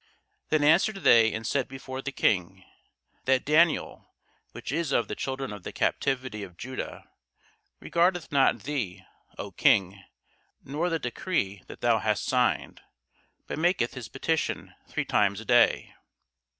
Then 0.49 0.63
answered 0.63 0.95
they 0.95 1.31
and 1.31 1.45
said 1.45 1.67
before 1.67 2.01
the 2.01 2.11
King, 2.11 2.63
That 3.25 3.45
Daniel, 3.45 4.09
which 4.51 4.71
is 4.71 4.91
of 4.91 5.07
the 5.07 5.15
children 5.15 5.53
of 5.53 5.61
the 5.61 5.71
captivity 5.71 6.41
of 6.41 6.57
Judah, 6.57 7.07
regardeth 7.79 8.31
not 8.31 8.61
thee, 8.63 9.03
O 9.37 9.51
King, 9.51 10.01
nor 10.63 10.89
the 10.89 10.97
decree 10.97 11.61
that 11.67 11.81
thou 11.81 11.99
hast 11.99 12.25
signed, 12.25 12.81
but 13.45 13.59
maketh 13.59 13.93
his 13.93 14.07
petition 14.09 14.73
three 14.87 15.05
times 15.05 15.39
a 15.39 15.45
day. 15.45 15.93